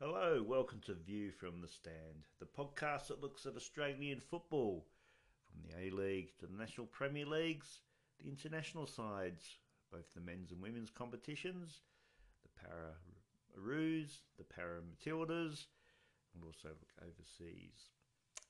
[0.00, 4.84] Hello, welcome to View from the Stand, the podcast that looks at Australian football
[5.46, 7.78] from the A League to the National Premier Leagues,
[8.18, 9.44] the international sides,
[9.92, 11.82] both the men's and women's competitions,
[12.42, 12.96] the Para
[13.56, 15.66] Roos, the Para Matildas,
[16.34, 17.90] and also look overseas.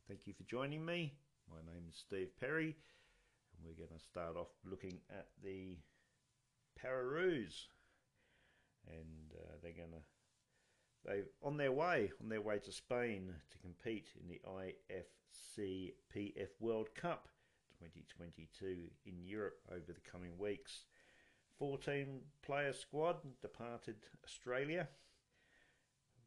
[0.08, 1.12] Thank you for joining me.
[1.50, 2.74] My name is Steve Perry,
[3.52, 5.76] and we're going to start off looking at the
[6.80, 7.68] Para Roos,
[8.88, 10.13] and uh, they're going to
[11.04, 16.48] they on their way on their way to Spain to compete in the IFC PF
[16.60, 17.28] World Cup
[17.78, 20.84] 2022 in Europe over the coming weeks.
[21.58, 24.88] 14 player squad departed Australia,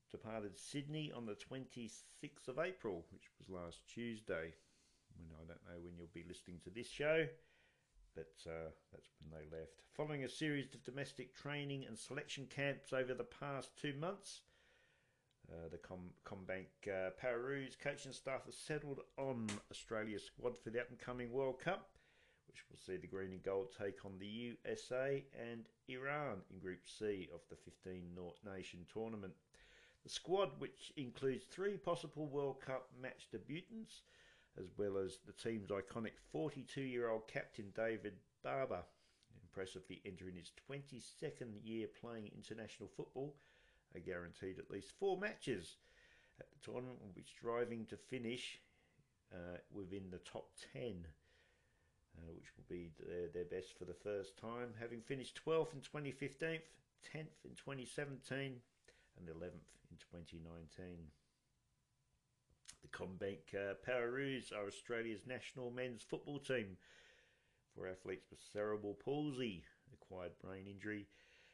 [0.09, 4.53] departed Sydney on the 26th of April, which was last Tuesday.
[5.17, 7.25] When I don't know when you'll be listening to this show,
[8.15, 9.81] but uh, that's when they left.
[9.95, 14.41] Following a series of domestic training and selection camps over the past two months,
[15.51, 17.11] uh, the Com- CommBank uh,
[17.81, 21.89] coaching staff has settled on Australia's squad for the upcoming World Cup,
[22.47, 26.81] which will see the green and gold take on the USA and Iran in Group
[26.85, 28.01] C of the 15
[28.45, 29.33] nation tournament.
[30.03, 34.01] The squad, which includes three possible World Cup match debutants,
[34.59, 38.83] as well as the team's iconic 42 year old captain David Barber,
[39.41, 43.35] impressively entering his 22nd year playing international football
[43.99, 45.77] guaranteed at least four matches
[46.39, 48.59] at the tournament, which striving to finish
[49.33, 51.05] uh, within the top 10,
[52.17, 55.81] uh, which will be their, their best for the first time, having finished 12th in
[55.81, 56.59] 2015,
[57.13, 58.37] 10th in 2017,
[59.17, 60.85] and 11th in 2019.
[62.81, 66.77] The CommBank uh, Para are Australia's national men's football team
[67.75, 71.07] for athletes with cerebral palsy, acquired brain injury,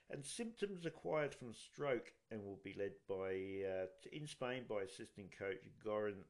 [0.09, 3.33] and symptoms acquired from stroke and will be led by
[3.65, 6.23] uh, in Spain by assistant coach Goran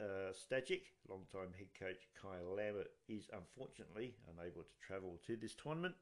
[0.00, 0.92] uh, Stajic.
[1.08, 5.94] Long-time head coach Kai Lammert is unfortunately unable to travel to this tournament.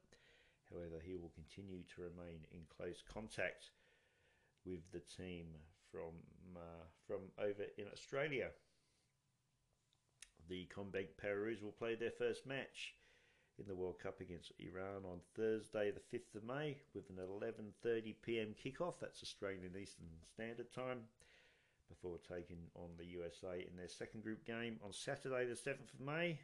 [0.71, 3.71] However, he will continue to remain in close contact
[4.65, 5.47] with the team
[5.91, 6.15] from
[6.55, 8.49] uh, from over in Australia.
[10.49, 12.95] The CommBank Para Roos will play their first match
[13.61, 18.15] in the World Cup against Iran on Thursday, the 5th of May, with an 11:30
[18.23, 18.55] p.m.
[18.57, 18.95] kickoff.
[18.99, 21.01] That's Australian Eastern Standard Time.
[21.87, 25.99] Before taking on the USA in their second group game on Saturday, the 7th of
[25.99, 26.39] May,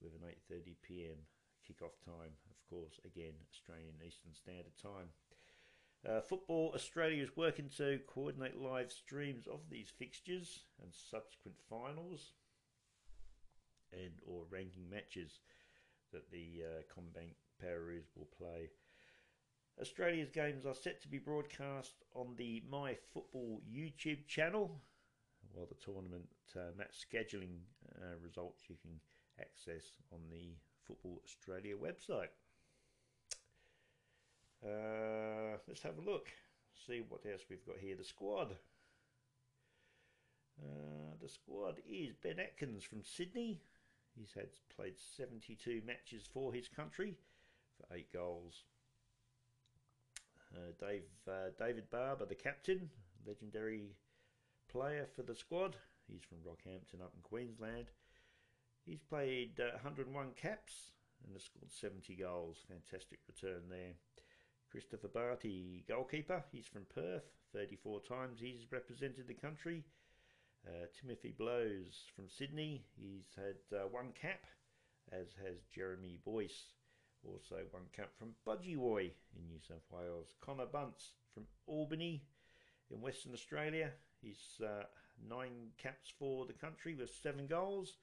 [0.00, 1.18] with an 8:30 p.m.
[1.62, 2.32] kickoff time.
[2.50, 5.10] Of course, again Australian Eastern Standard Time.
[6.08, 12.32] Uh, Football Australia is working to coordinate live streams of these fixtures and subsequent finals
[13.92, 15.38] and or ranking matches
[16.14, 18.70] that the uh, CommBank Para will play.
[19.80, 24.80] Australia's games are set to be broadcast on the My Football YouTube channel,
[25.52, 27.58] while the tournament uh, match scheduling
[28.00, 29.00] uh, results you can
[29.40, 29.82] access
[30.12, 30.54] on the
[30.86, 32.30] Football Australia website.
[34.64, 36.28] Uh, let's have a look,
[36.86, 37.96] see what else we've got here.
[37.96, 38.54] The squad.
[40.62, 43.60] Uh, the squad is Ben Atkins from Sydney,
[44.16, 47.16] He's had played 72 matches for his country
[47.76, 48.64] for eight goals.
[50.54, 52.90] Uh, Dave uh, David Barber, the captain,
[53.26, 53.96] legendary
[54.70, 55.76] player for the squad.
[56.06, 57.86] He's from Rockhampton up in Queensland.
[58.84, 60.92] He's played uh, 101 caps
[61.24, 62.58] and has scored 70 goals.
[62.68, 63.94] Fantastic return there.
[64.70, 66.44] Christopher Barty, goalkeeper.
[66.52, 67.30] He's from Perth.
[67.54, 69.84] 34 times he's represented the country.
[70.66, 74.46] Uh, Timothy Blows from Sydney, he's had uh, one cap,
[75.12, 76.72] as has Jeremy Boyce,
[77.22, 80.34] also one cap from Budgewoi in New South Wales.
[80.40, 82.22] Connor Bunce from Albany
[82.90, 83.90] in Western Australia,
[84.22, 84.84] he's uh,
[85.28, 87.98] nine caps for the country with seven goals.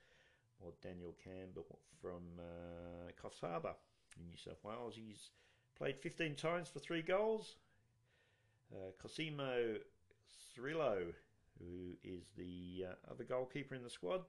[0.63, 3.73] Or Daniel Campbell from uh, Coffs Harbour
[4.19, 5.31] in New South Wales, he's
[5.75, 7.55] played 15 times for three goals.
[8.71, 9.77] Uh, Cosimo
[10.55, 11.13] Cirillo
[11.59, 14.21] who is the uh, other goalkeeper in the squad.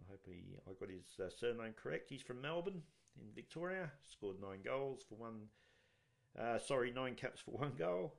[0.00, 2.10] I hope he, I got his uh, surname correct.
[2.10, 2.82] He's from Melbourne
[3.20, 3.90] in Victoria.
[4.10, 5.48] Scored nine goals for one.
[6.38, 8.14] Uh, sorry, nine caps for one goal.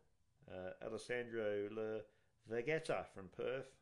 [0.50, 2.00] Uh, Alessandro Le
[2.50, 3.76] Vegeta from Perth.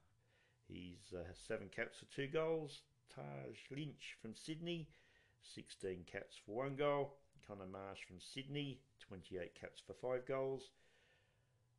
[0.67, 2.81] He's uh, seven caps for two goals.
[3.13, 4.89] Taj Lynch from Sydney,
[5.53, 7.17] 16 caps for one goal.
[7.47, 10.71] Connor Marsh from Sydney, 28 caps for five goals.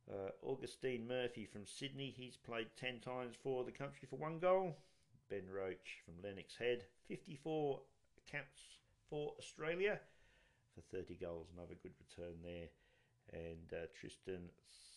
[0.09, 4.77] Uh, Augustine Murphy from Sydney, he's played 10 times for the country for one goal.
[5.29, 7.81] Ben Roach from Lennox Head, 54
[8.31, 8.61] caps
[9.09, 9.99] for Australia
[10.73, 12.69] for 30 goals, another good return there.
[13.33, 14.49] And uh, Tristan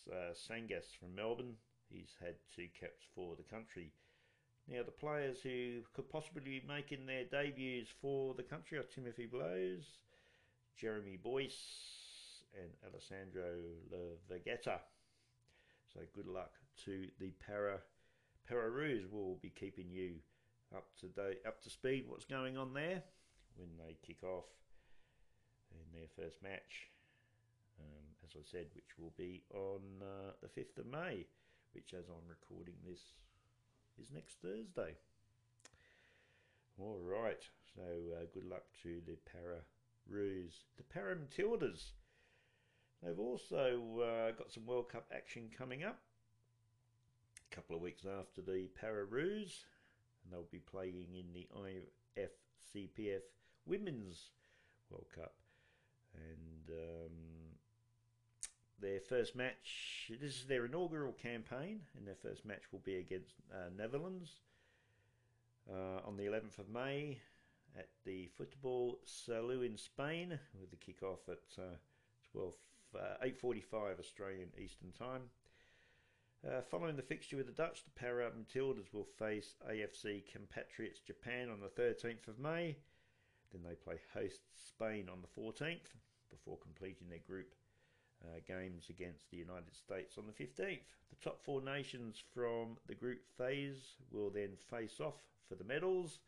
[0.09, 1.55] uh, Sangas from Melbourne,
[1.91, 3.91] He's had two caps for the country.
[4.67, 9.25] Now, the players who could possibly be making their debuts for the country are Timothy
[9.25, 9.83] Blows,
[10.77, 13.57] Jeremy Boyce, and Alessandro
[13.91, 14.79] Lavagetta.
[15.93, 16.51] So, good luck
[16.85, 17.79] to the Para
[18.49, 19.05] Pararoos.
[19.11, 20.15] We'll be keeping you
[20.75, 22.05] up to date, up to speed.
[22.07, 23.03] What's going on there
[23.55, 24.45] when they kick off
[25.71, 26.87] in their first match?
[27.79, 31.25] Um, as I said, which will be on uh, the 5th of May,
[31.73, 33.01] which, as I'm recording this,
[34.01, 34.95] is next Thursday.
[36.79, 37.43] All right,
[37.75, 39.61] so uh, good luck to the Para
[40.07, 40.63] Roos.
[40.77, 41.91] The Para Matildas.
[43.03, 45.99] They've also uh, got some World Cup action coming up.
[47.51, 49.65] A couple of weeks after the Para Roos,
[50.23, 51.47] and they'll be playing in the
[52.17, 53.21] IFCPF
[53.65, 54.29] Women's
[54.89, 55.33] World Cup.
[56.13, 57.11] And um,
[58.79, 63.33] their first match, this is their inaugural campaign, and their first match will be against
[63.51, 64.41] uh, Netherlands
[65.69, 67.19] uh, on the 11th of May
[67.77, 71.63] at the Football Salou in Spain, with the kick-off at
[72.95, 75.23] uh, 8.45 Australian Eastern Time.
[76.47, 81.49] Uh, following the fixture with the Dutch, the Para Matildas will face AFC compatriots Japan
[81.49, 82.77] on the 13th of May.
[83.51, 85.93] Then they play host Spain on the 14th
[86.31, 87.53] before completing their group
[88.23, 90.79] uh, games against the United States on the 15th.
[91.09, 96.19] The top four nations from the group phase will then face off for the medals,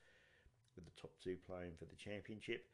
[0.76, 2.66] with the top two playing for the championship.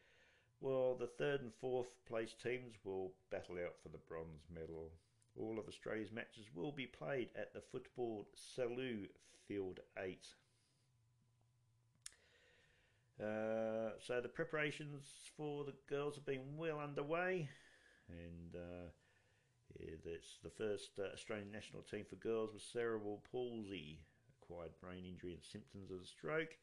[0.59, 4.91] While the third and fourth place teams will battle out for the bronze medal.
[5.39, 9.07] All of Australia's matches will be played at the Football Salou
[9.47, 10.27] Field 8.
[13.21, 15.03] Uh, so the preparations
[15.35, 17.50] for the girls have been well underway,
[18.09, 18.89] and uh,
[19.75, 24.00] it's the first uh, Australian national team for girls with cerebral palsy,
[24.41, 26.56] acquired brain injury, and symptoms of a stroke.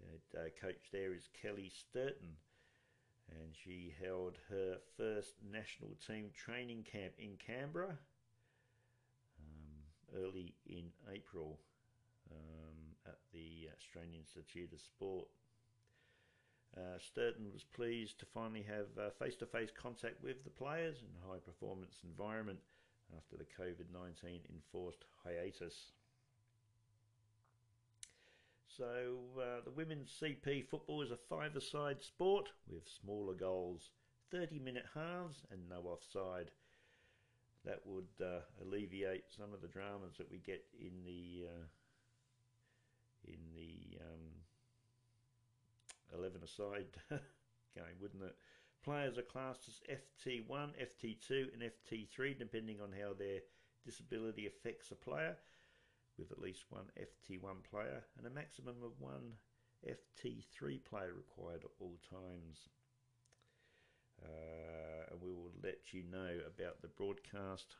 [0.00, 2.36] Head uh, coach there is Kelly Sturton,
[3.30, 7.98] and she held her first national team training camp in Canberra
[9.40, 11.58] um, early in April
[12.30, 15.28] um, at the Australian Institute of Sport.
[16.76, 21.08] Uh, Sturton was pleased to finally have face to face contact with the players in
[21.22, 22.58] a high performance environment
[23.16, 25.92] after the COVID 19 enforced hiatus.
[28.78, 28.84] So,
[29.36, 33.90] uh, the women's CP football is a five a side sport with smaller goals,
[34.30, 36.52] 30 minute halves, and no offside.
[37.64, 41.66] That would uh, alleviate some of the dramas that we get in the uh,
[43.24, 44.30] in the um,
[46.16, 46.86] 11 aside
[47.74, 48.36] game, wouldn't it?
[48.84, 53.40] Players are classed as FT1, FT2, and FT3, depending on how their
[53.84, 55.36] disability affects a player,
[56.18, 59.34] with at least one FT1 player and a maximum of one
[59.86, 62.68] FT3 player required at all times.
[64.22, 67.76] Uh, and we will let you know about the broadcast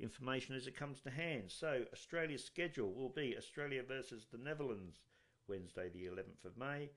[0.00, 1.44] information as it comes to hand.
[1.48, 5.00] So, Australia's schedule will be Australia versus the Netherlands,
[5.48, 6.90] Wednesday, the 11th of May.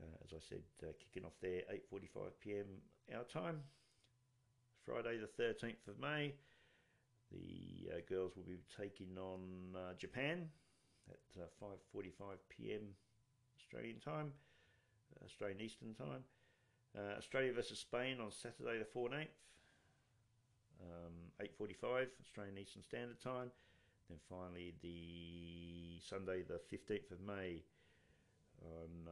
[0.00, 2.66] Uh, as I said, uh, kicking off there 8:45 p.m.
[3.14, 3.62] our time.
[4.84, 6.34] Friday the 13th of May,
[7.32, 9.40] the uh, girls will be taking on
[9.76, 10.48] uh, Japan
[11.10, 11.18] at
[11.60, 12.82] 5:45 uh, p.m.
[13.58, 14.32] Australian time,
[15.14, 16.24] uh, Australian Eastern time.
[17.16, 19.28] Australia versus Spain on Saturday the 14th,
[20.80, 23.52] um, 8:45 Australian Eastern Standard Time.
[24.08, 27.62] Then finally the Sunday the 15th of May
[28.64, 29.06] on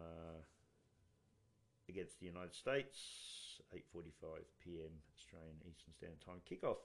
[1.88, 4.90] against the United States, 8:45 p.m.
[5.16, 6.78] Australian Eastern Standard Time kickoff.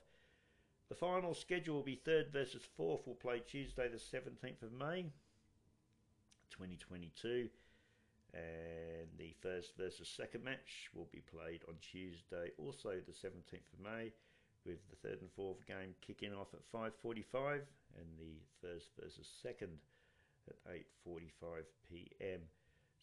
[0.91, 3.07] The final schedule will be third versus fourth.
[3.07, 5.03] Will play Tuesday the 17th of May,
[6.49, 7.47] 2022,
[8.33, 13.79] and the first versus second match will be played on Tuesday, also the 17th of
[13.81, 14.11] May,
[14.65, 17.61] with the third and fourth game kicking off at 5:45
[17.97, 19.79] and the first versus second
[20.49, 20.73] at
[21.07, 22.41] 8:45 p.m.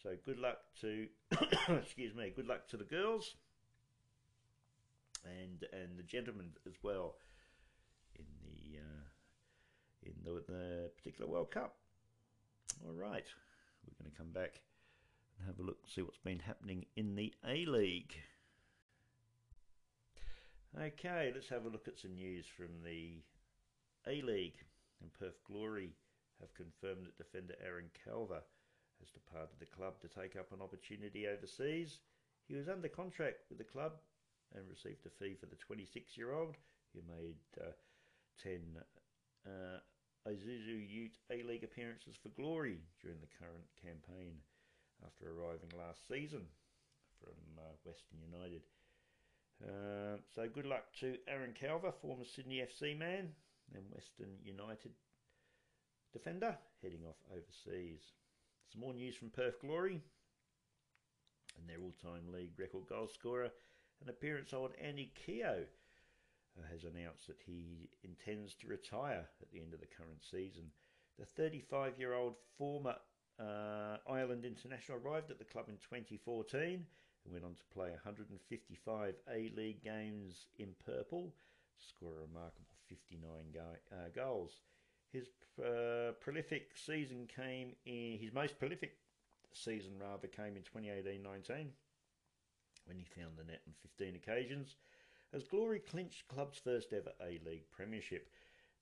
[0.03, 1.09] So good luck to,
[1.71, 3.37] excuse me, good luck to the girls
[5.25, 7.17] and and the gentlemen as well
[10.09, 11.77] in the, the particular World Cup.
[12.85, 13.27] All right,
[13.85, 14.61] we're going to come back
[15.39, 18.15] and have a look, and see what's been happening in the A League.
[20.77, 23.23] Okay, let's have a look at some news from the
[24.07, 24.59] A League.
[25.01, 25.95] And Perth Glory
[26.41, 28.43] have confirmed that defender Aaron Calver
[29.01, 31.99] has departed the club to take up an opportunity overseas.
[32.47, 33.93] He was under contract with the club
[34.55, 36.57] and received a fee for the 26 year old
[36.95, 37.73] who made uh,
[38.43, 38.61] 10
[39.47, 39.79] uh,
[40.27, 44.35] Isuzu Ute A-League appearances for glory during the current campaign
[45.05, 46.43] after arriving last season
[47.21, 48.63] from uh, Western United.
[49.63, 53.31] Uh, so good luck to Aaron Calver, former Sydney FC man
[53.75, 54.93] and Western United
[56.13, 58.01] defender, heading off overseas.
[58.73, 60.01] Some more news from Perth Glory
[61.59, 63.51] and their all-time league record goal scorer
[64.01, 65.67] and appearance old Andy Keogh
[66.71, 70.71] has announced that he intends to retire at the end of the current season.
[71.19, 72.97] The 35 year old former
[73.41, 76.85] uh, Ireland international arrived at the club in 2014
[77.25, 81.35] and went on to play 155 A League games in purple,
[81.79, 84.61] score a remarkable 59 go- uh, goals.
[85.13, 88.97] His uh, prolific season came in, his most prolific
[89.53, 91.69] season rather came in 2018-19
[92.87, 94.77] when he found the net on 15 occasions
[95.33, 98.29] as Glory clinched club's first ever A-League premiership.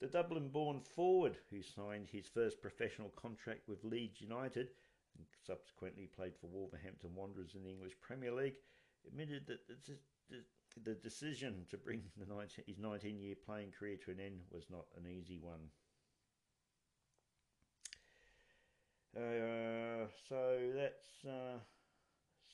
[0.00, 4.68] The Dublin-born forward, who signed his first professional contract with Leeds United
[5.16, 8.56] and subsequently played for Wolverhampton Wanderers in the English Premier League,
[9.06, 9.60] admitted that
[10.84, 15.10] the decision to bring 19, his 19-year playing career to an end was not an
[15.10, 15.70] easy one.
[19.16, 21.58] Uh, so that's uh,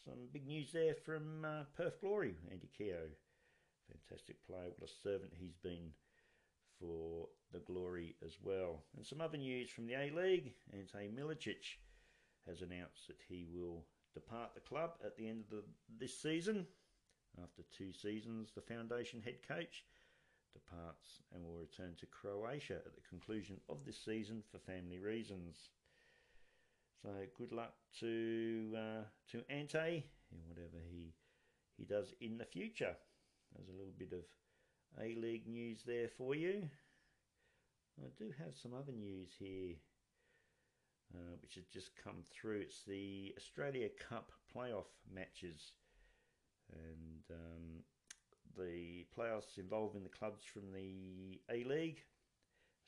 [0.04, 3.10] some big news there from uh, Perth Glory, Andy Keogh.
[3.92, 5.90] Fantastic player, what a servant he's been
[6.80, 8.82] for the Glory as well.
[8.96, 11.76] And some other news from the A League Ante Milicic
[12.48, 13.84] has announced that he will
[14.14, 15.64] depart the club at the end of the,
[15.98, 16.66] this season.
[17.42, 19.84] After two seasons, the foundation head coach
[20.52, 25.70] departs and will return to Croatia at the conclusion of this season for family reasons.
[27.02, 31.14] So good luck to uh, to Ante in whatever he
[31.76, 32.96] he does in the future.
[33.54, 34.24] There's a little bit of
[35.00, 36.68] A League news there for you.
[38.00, 39.74] I do have some other news here,
[41.14, 42.60] uh, which has just come through.
[42.60, 45.72] It's the Australia Cup playoff matches,
[46.72, 47.82] and um,
[48.56, 52.02] the playoffs involving the clubs from the A League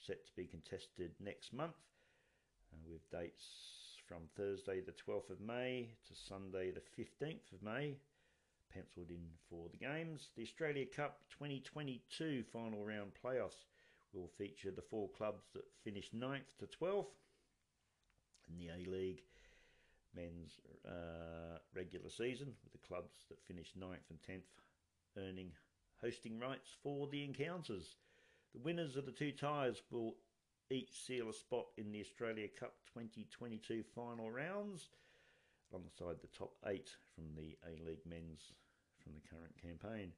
[0.01, 1.77] set to be contested next month,
[2.73, 3.45] uh, with dates
[4.09, 7.97] from Thursday the 12th of May to Sunday the 15th of May.
[8.75, 10.31] Penciled in for the games.
[10.37, 13.67] The Australia Cup 2022 final round playoffs
[14.13, 17.07] will feature the four clubs that finished 9th to 12th
[18.49, 19.23] in the A League
[20.17, 25.53] men's uh, regular season, with the clubs that finished 9th and 10th earning
[26.01, 27.97] hosting rights for the encounters.
[28.55, 30.17] The winners of the two ties will
[30.71, 34.89] each seal a spot in the Australia Cup 2022 final rounds,
[35.73, 38.53] alongside the top eight from the A League men's
[39.05, 40.13] from the current campaign,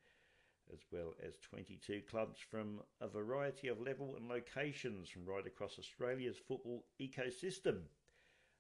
[0.72, 5.78] as well as 22 clubs from a variety of level and locations from right across
[5.78, 7.80] Australia's football ecosystem.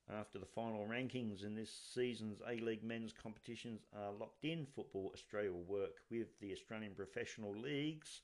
[0.08, 5.10] After the final rankings in this season's A League men's competitions are locked in, Football
[5.12, 8.22] Australia will work with the Australian professional leagues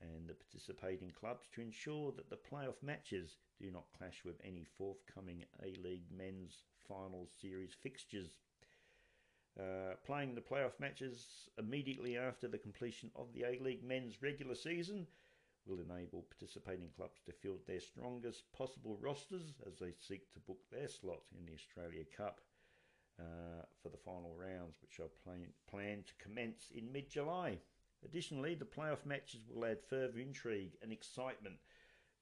[0.00, 4.64] and the participating clubs to ensure that the playoff matches do not clash with any
[4.64, 8.38] forthcoming A League men's final series fixtures.
[9.58, 14.54] Uh, playing the playoff matches immediately after the completion of the A League men's regular
[14.54, 15.04] season
[15.66, 20.60] will enable participating clubs to field their strongest possible rosters as they seek to book
[20.70, 22.40] their slot in the Australia Cup
[23.18, 27.58] uh, for the final rounds, which are plan- planned to commence in mid July.
[28.04, 31.56] Additionally, the playoff matches will add further intrigue and excitement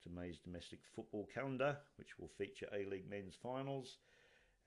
[0.01, 3.97] to May's domestic football calendar, which will feature A League men's finals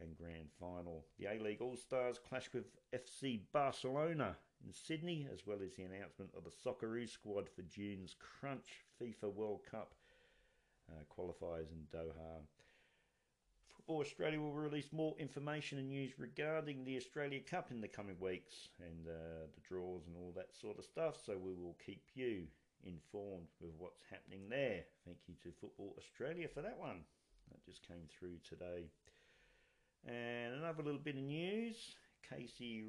[0.00, 1.06] and grand final.
[1.18, 5.84] The A League All Stars clash with FC Barcelona in Sydney, as well as the
[5.84, 9.94] announcement of the Socceroos squad for June's Crunch FIFA World Cup
[10.90, 12.42] uh, qualifiers in Doha.
[13.76, 18.16] Football Australia will release more information and news regarding the Australia Cup in the coming
[18.20, 21.16] weeks and uh, the draws and all that sort of stuff.
[21.24, 22.44] So we will keep you
[22.84, 24.84] informed with what's happening there.
[25.04, 27.04] Thank you to Football Australia for that one.
[27.50, 28.90] That just came through today.
[30.06, 31.94] And another little bit of news
[32.28, 32.84] Casey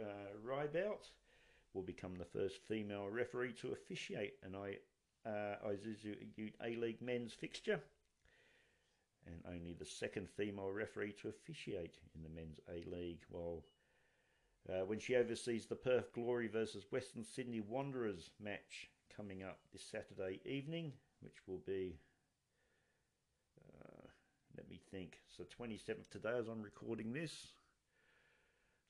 [0.00, 0.94] uh,
[1.72, 4.76] will become the first female referee to officiate an I,
[5.28, 7.80] uh, Isuzu A League men's fixture
[9.26, 13.22] and only the second female referee to officiate in the men's A League.
[13.28, 13.62] While
[14.68, 19.84] uh, when she oversees the Perth Glory versus Western Sydney Wanderers match coming up this
[19.84, 21.98] Saturday evening, which will be,
[24.90, 27.32] think, so 27th today as I'm recording this.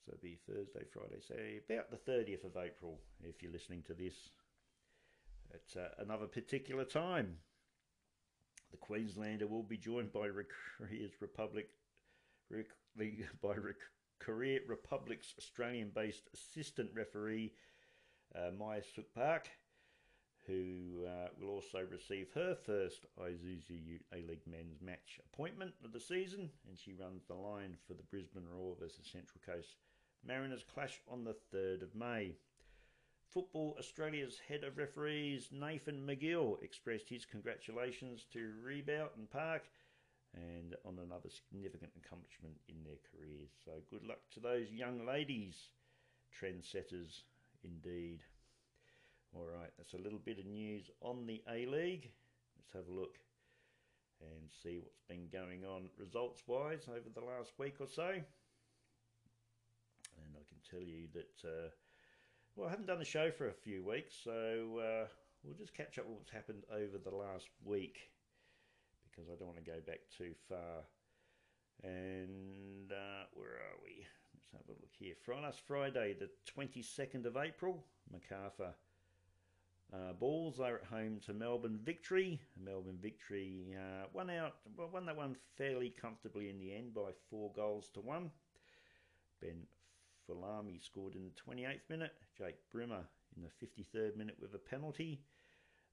[0.04, 3.94] So it'll be Thursday, Friday, say about the 30th of April if you're listening to
[3.94, 4.14] this
[5.52, 7.36] at uh, another particular time.
[8.70, 10.28] The Queenslander will be joined by
[10.78, 11.68] Korea's Republic,
[12.50, 12.64] the
[13.42, 13.54] by
[14.20, 17.52] Korea Republic's Australian-based assistant referee
[18.34, 19.48] uh, Maya Suk Park,
[20.50, 26.50] who uh, will also receive her first Isuzu A-League men's match appointment of the season,
[26.68, 29.76] and she runs the line for the Brisbane Roar versus Central Coast
[30.26, 32.34] Mariners clash on the 3rd of May.
[33.32, 39.62] Football Australia's head of referees, Nathan McGill, expressed his congratulations to Reibelt and Park
[40.34, 43.50] and on another significant accomplishment in their careers.
[43.64, 45.56] So good luck to those young ladies,
[46.40, 47.22] trendsetters
[47.62, 48.22] indeed.
[49.32, 52.10] All right, that's a little bit of news on the A League.
[52.58, 53.16] Let's have a look
[54.20, 58.08] and see what's been going on results wise over the last week or so.
[58.08, 58.24] And
[60.34, 61.70] I can tell you that, uh,
[62.56, 65.06] well, I haven't done a show for a few weeks, so uh,
[65.44, 68.10] we'll just catch up with what's happened over the last week
[69.08, 70.82] because I don't want to go back too far.
[71.84, 74.04] And uh, where are we?
[74.34, 75.14] Let's have a look here.
[75.28, 78.74] Last Friday, the 22nd of April, Macarthur
[79.92, 82.40] uh, Bulls are at home to Melbourne Victory.
[82.62, 87.10] Melbourne Victory uh, won out, well, won that one fairly comfortably in the end by
[87.28, 88.30] four goals to one.
[89.40, 89.66] Ben
[90.28, 92.12] Folami scored in the 28th minute.
[92.38, 93.04] Jake Brimmer
[93.36, 95.22] in the 53rd minute with a penalty.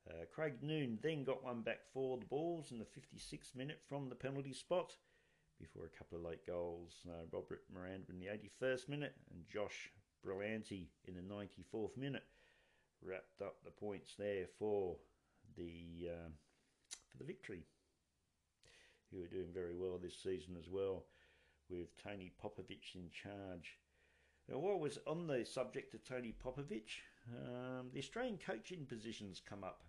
[0.07, 4.09] Uh, Craig Noone then got one back for the Balls in the 56th minute from
[4.09, 4.95] the penalty spot
[5.59, 6.93] before a couple of late goals.
[7.07, 9.91] Uh, Robert Miranda in the 81st minute and Josh
[10.25, 12.23] Brillanti in the 94th minute
[13.03, 14.95] wrapped up the points there for
[15.55, 16.29] the uh,
[17.09, 17.63] for the victory.
[19.11, 21.05] Who are doing very well this season as well,
[21.69, 23.79] with Tony Popovic in charge.
[24.49, 26.99] Now, while was on the subject of Tony Popovic,
[27.33, 29.83] um, the Australian coaching positions come up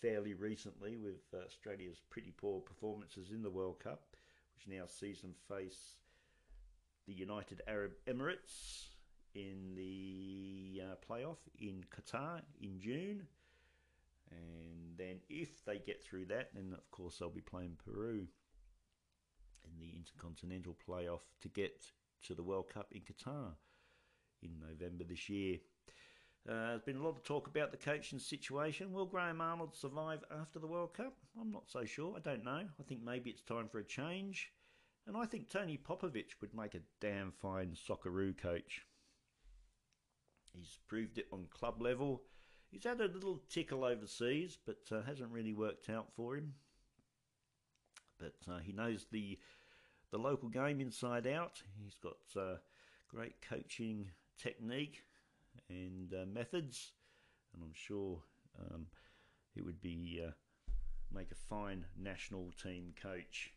[0.00, 4.16] fairly recently with uh, Australia's pretty poor performances in the World Cup,
[4.54, 5.96] which now sees them face
[7.06, 8.93] the United Arab Emirates
[9.34, 13.26] in the uh, playoff in Qatar in June.
[14.30, 18.26] And then, if they get through that, then of course they'll be playing Peru
[19.64, 21.86] in the Intercontinental playoff to get
[22.26, 23.52] to the World Cup in Qatar
[24.42, 25.58] in November this year.
[26.48, 28.92] Uh, there's been a lot of talk about the coaching situation.
[28.92, 31.14] Will Graham Arnold survive after the World Cup?
[31.40, 32.14] I'm not so sure.
[32.16, 32.64] I don't know.
[32.78, 34.52] I think maybe it's time for a change.
[35.06, 38.86] And I think Tony Popovic would make a damn fine Socceroo coach.
[40.54, 42.22] He's proved it on club level.
[42.70, 46.54] He's had a little tickle overseas, but uh, hasn't really worked out for him.
[48.18, 49.38] But uh, he knows the
[50.10, 51.62] the local game inside out.
[51.82, 52.56] He's got uh,
[53.08, 55.02] great coaching technique
[55.68, 56.92] and uh, methods,
[57.52, 58.22] and I'm sure
[58.60, 58.86] um,
[59.56, 60.30] it would be uh,
[61.12, 63.52] make a fine national team coach.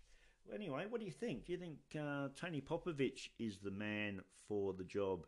[0.45, 1.45] Well, anyway, what do you think?
[1.45, 5.25] Do you think uh, Tony Popovic is the man for the job?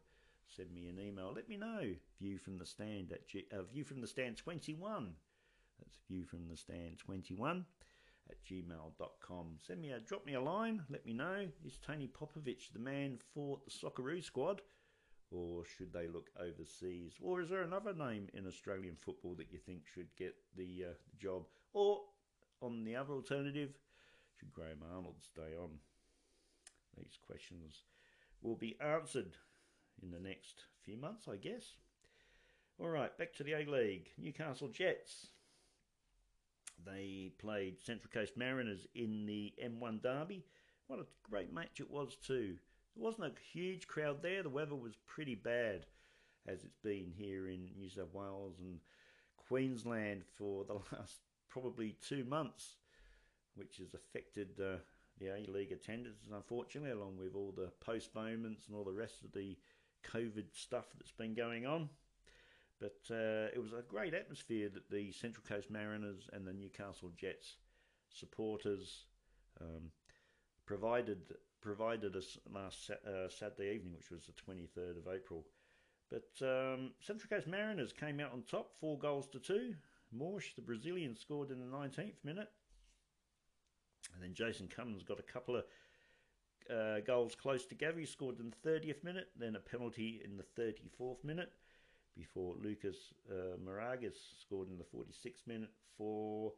[0.56, 1.32] Send me an email.
[1.34, 1.94] Let me know.
[2.20, 5.14] View from the stand at G- uh, view from the stand 21.
[5.78, 7.66] That's view from the stand 21
[8.30, 9.58] at gmail.com.
[9.60, 10.84] Send me a drop me a line.
[10.90, 11.48] Let me know.
[11.64, 14.62] Is Tony Popovic the man for the Socceroo squad?
[15.32, 17.14] Or should they look overseas?
[17.22, 20.94] Or is there another name in Australian football that you think should get the, uh,
[21.12, 21.46] the job?
[21.74, 22.02] Or,
[22.62, 23.78] on the other alternative,
[24.40, 25.70] should Graham Arnold stay on?
[26.98, 27.84] These questions
[28.42, 29.38] will be answered
[30.02, 31.76] in the next few months, I guess.
[32.80, 34.10] All right, back to the A League.
[34.18, 35.28] Newcastle Jets.
[36.86, 40.46] They played Central Coast Mariners in the M1 Derby.
[40.88, 42.56] What a great match it was, too.
[42.96, 44.44] There wasn't a huge crowd there.
[44.44, 45.86] The weather was pretty bad,
[46.48, 48.80] as it's been here in New South Wales and
[49.36, 52.76] Queensland for the last probably two months,
[53.56, 54.78] which has affected uh,
[55.20, 59.34] the A League attendance, unfortunately, along with all the postponements and all the rest of
[59.34, 59.58] the
[60.04, 61.90] COVID stuff that's been going on.
[62.80, 67.12] But uh, it was a great atmosphere that the Central Coast Mariners and the Newcastle
[67.18, 67.58] Jets
[68.14, 69.06] supporters
[69.60, 69.92] um,
[70.66, 71.20] provided
[71.62, 75.46] provided us last uh, Saturday evening, which was the 23rd of April.
[76.10, 79.76] But um, Central Coast Mariners came out on top, four goals to two.
[80.16, 82.50] Moresche, the Brazilian, scored in the 19th minute.
[84.14, 85.66] And then Jason Cummings got a couple of
[86.71, 87.99] uh, goals close together.
[87.99, 91.51] He scored in the 30th minute, then a penalty in the 34th minute
[92.17, 92.97] before Lucas
[93.32, 96.53] uh, Moragas scored in the 46th minute for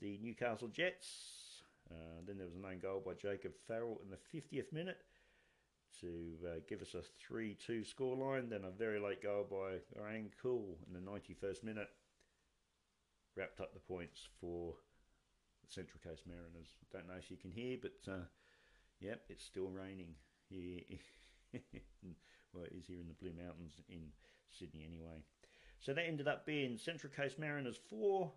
[0.00, 1.62] the Newcastle Jets.
[1.90, 4.98] Uh, then there was an own goal by Jacob Farrell in the 50th minute
[6.00, 8.48] to uh, give us a 3 2 scoreline.
[8.48, 11.88] Then a very late goal by Garang Kuol in the 91st minute
[13.36, 14.74] wrapped up the points for
[15.64, 16.68] the Central Coast Mariners.
[16.92, 18.24] Don't know if you can hear, but uh,
[19.02, 20.14] yep, it's still raining
[20.48, 20.80] here.
[22.54, 24.08] well, it is here in the Blue Mountains in
[24.48, 25.22] Sydney anyway.
[25.80, 28.30] So that ended up being Central Coast Mariners 4,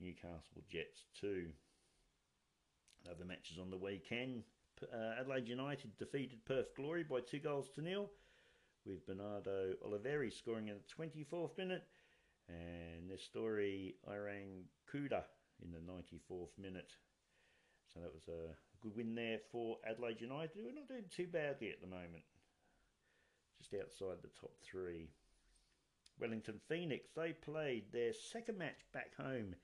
[0.00, 1.46] Newcastle Jets 2.
[3.10, 4.44] Other matches on the weekend.
[4.82, 8.10] Uh, Adelaide United defeated Perth Glory by two goals to nil,
[8.86, 11.82] with Bernardo Oliveira scoring in the 24th minute,
[12.48, 15.24] and Nestori Irankunda
[15.60, 16.92] in the 94th minute.
[17.92, 21.26] So that was a good win there for Adelaide United, we are not doing too
[21.26, 22.24] badly at the moment.
[23.58, 25.08] Just outside the top three.
[26.20, 29.54] Wellington Phoenix, they played their second match back home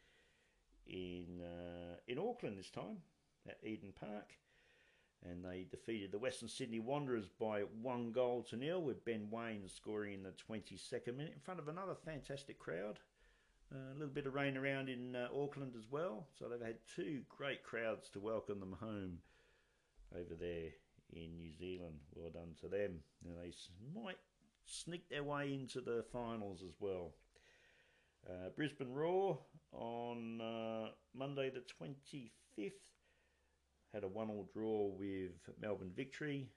[0.86, 2.98] in uh, in Auckland this time
[3.48, 4.32] at Eden Park.
[5.26, 9.68] And they defeated the Western Sydney Wanderers by one goal to nil, with Ben Waine
[9.68, 12.98] scoring in the 22nd minute in front of another fantastic crowd.
[13.72, 16.76] Uh, a little bit of rain around in uh, Auckland as well, so they've had
[16.94, 19.18] two great crowds to welcome them home
[20.14, 20.70] over there
[21.12, 21.98] in New Zealand.
[22.14, 23.00] Well done to them.
[23.24, 23.52] Now they
[23.94, 24.18] might
[24.66, 27.14] sneak their way into the finals as well.
[28.28, 29.38] Uh, Brisbane Roar
[29.72, 32.70] on uh, Monday the 25th
[33.92, 36.48] had a one-all draw with Melbourne Victory,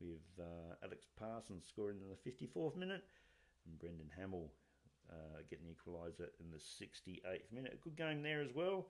[0.00, 3.04] with uh, Alex Parsons scoring in the 54th minute,
[3.66, 4.50] and Brendan Hamill
[5.10, 7.72] uh, getting the equaliser in the 68th minute.
[7.74, 8.86] A good game there as well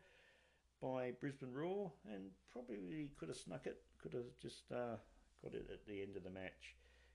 [0.83, 4.96] by Brisbane Roar, and probably could have snuck it, could have just uh,
[5.42, 6.74] got it at the end of the match.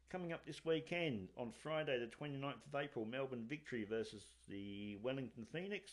[0.10, 5.46] Coming up this weekend on Friday, the 29th of April, Melbourne Victory versus the Wellington
[5.52, 5.92] Phoenix.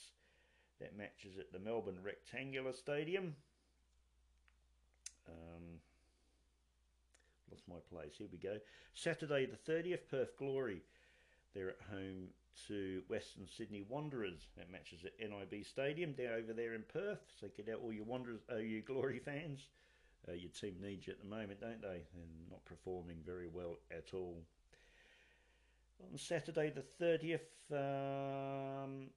[0.80, 3.34] That match is at the Melbourne Rectangular Stadium.
[5.28, 5.80] Um,
[7.50, 8.14] lost my place.
[8.16, 8.56] Here we go.
[8.94, 10.82] Saturday the 30th, Perth Glory.
[11.54, 12.28] They're at home
[12.68, 14.48] to Western Sydney Wanderers.
[14.56, 17.20] That matches at NIB Stadium down over there in Perth.
[17.40, 19.68] So get out all your Wanderers, uh, your Glory fans.
[20.28, 22.02] Uh, your team needs you at the moment, don't they?
[22.14, 24.42] And not performing very well at all.
[26.00, 29.08] On Saturday the 30th, um,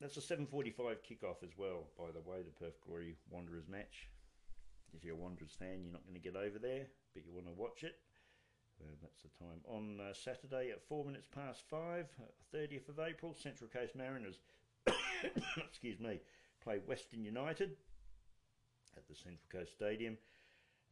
[0.00, 0.74] that's a 7.45
[1.08, 4.08] kickoff as well, by the way, the Perth Glory Wanderers match
[4.96, 7.46] if you're a Wanderers fan, you're not going to get over there, but you want
[7.46, 7.96] to watch it.
[8.80, 9.60] Uh, that's the time.
[9.68, 12.06] On uh, Saturday at four minutes past five,
[12.54, 14.38] 30th uh, of April, Central Coast Mariners,
[15.56, 16.20] excuse me,
[16.62, 17.76] play Western United
[18.96, 20.16] at the Central Coast Stadium.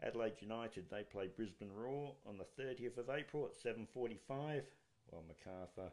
[0.03, 4.63] Adelaide United, they play Brisbane Roar on the 30th of April at 7.45,
[5.11, 5.91] while Macarthur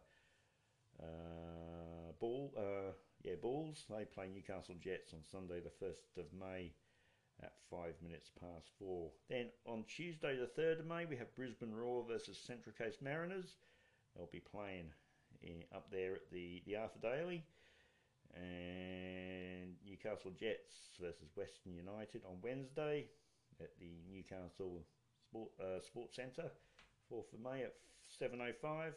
[1.01, 2.91] uh, Ball, uh,
[3.23, 6.71] yeah, Balls, they play Newcastle Jets on Sunday the 1st of May
[7.43, 9.11] at five minutes past four.
[9.29, 13.57] Then on Tuesday, the 3rd of May, we have Brisbane Roar versus Central Coast Mariners.
[14.15, 14.91] They'll be playing
[15.41, 17.43] in, up there at the, the Moreton Daily.
[18.35, 23.07] And Newcastle Jets versus Western United on Wednesday
[23.61, 24.83] at the Newcastle
[25.29, 26.51] Sport, uh, Sports Centre,
[27.11, 27.73] 4th of May at
[28.21, 28.91] 7.05.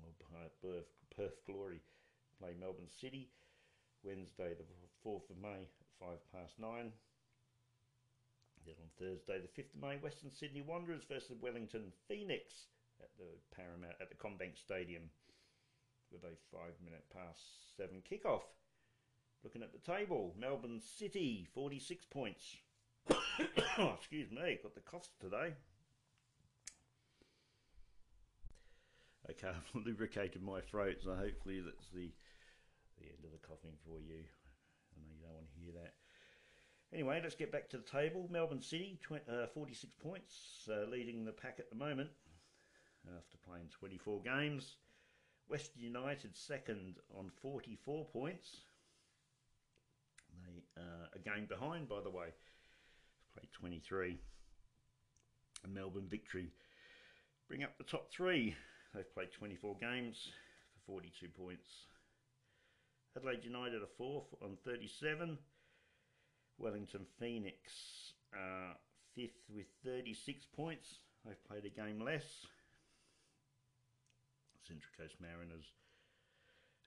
[0.00, 0.14] Well,
[0.60, 0.86] Perth,
[1.16, 1.80] Perth Glory
[2.40, 3.28] play Melbourne City.
[4.02, 4.66] Wednesday, the
[5.04, 6.92] 4th of May five past nine.
[8.64, 12.66] Then on Thursday, the 5th of May, Western Sydney Wanderers versus Wellington Phoenix
[13.00, 15.10] at the Parramatta at the CommBank Stadium
[16.12, 18.42] with a five minute past seven kickoff.
[19.42, 22.56] Looking at the table, Melbourne City 46 points.
[23.10, 25.54] oh, excuse me, got the coughs today.
[29.30, 32.12] Okay, I've lubricated my throat, so hopefully that's the
[33.00, 34.22] the end of the coughing for you.
[34.96, 35.94] I know you don't want to hear that.
[36.92, 38.28] Anyway, let's get back to the table.
[38.30, 42.10] Melbourne City, uh, 46 points, uh, leading the pack at the moment
[43.16, 44.76] after playing 24 games.
[45.48, 48.48] Western United second on 44 points.
[50.46, 50.82] They
[51.14, 52.28] a game behind, by the way.
[53.34, 54.18] Played 23.
[55.64, 56.52] And Melbourne Victory
[57.48, 58.54] bring up the top three.
[58.94, 60.28] They've played 24 games
[60.74, 61.68] for 42 points.
[63.16, 65.36] Adelaide United are fourth on 37.
[66.58, 68.76] Wellington Phoenix are
[69.14, 70.96] fifth with 36 points.
[71.24, 72.46] They've played a game less.
[74.66, 75.64] Central Coast Mariners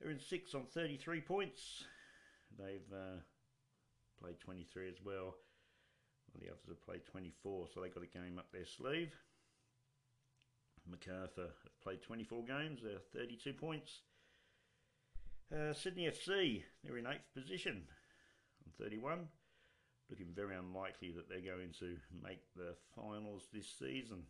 [0.04, 1.84] are in sixth on 33 points.
[2.58, 3.20] They've uh,
[4.20, 5.36] played 23 as well.
[6.34, 6.42] well.
[6.42, 9.14] The others have played 24, so they've got a game up their sleeve.
[10.90, 14.02] Macarthur have played 24 games, they're 32 points.
[15.54, 17.84] Uh, Sydney FC, they're in eighth position
[18.66, 19.28] on 31.
[20.10, 24.24] Looking very unlikely that they're going to make the finals this season.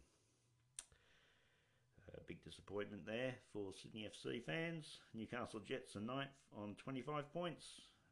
[2.13, 4.99] A big disappointment there for Sydney FC fans.
[5.13, 7.65] Newcastle Jets are ninth on 25 points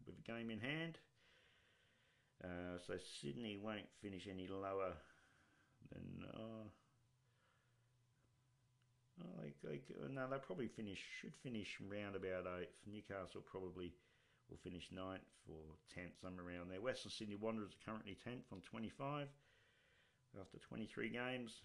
[0.05, 0.97] with a game in hand.
[2.43, 4.93] Uh, so Sydney won't finish any lower
[5.91, 6.25] than.
[6.33, 6.67] Uh,
[9.21, 12.79] oh, they, they, no, they probably finish should finish round about eighth.
[12.85, 13.93] Newcastle probably
[14.49, 16.81] will finish ninth or tenth, somewhere around there.
[16.81, 19.27] Western Sydney Wanderers are currently tenth on twenty five
[20.39, 21.61] after twenty three games.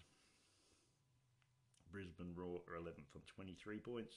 [1.91, 4.13] Brisbane Roar are eleventh on twenty three points.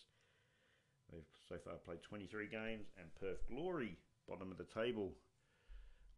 [1.11, 3.97] They've so far played twenty three games, and Perth Glory
[4.29, 5.13] bottom of the table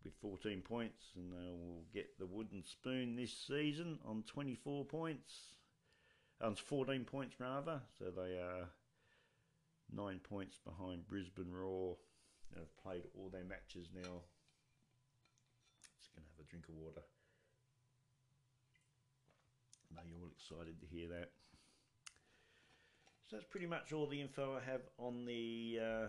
[0.05, 5.33] with 14 points, and they will get the wooden spoon this season on 24 points.
[6.43, 7.81] On 14 points, rather.
[7.99, 8.69] So they are
[9.93, 11.97] nine points behind Brisbane Roar.
[12.51, 14.23] And have played all their matches now.
[15.99, 17.03] Just going to have a drink of water.
[19.97, 21.31] I you're all excited to hear that.
[23.29, 26.07] So that's pretty much all the info I have on the uh,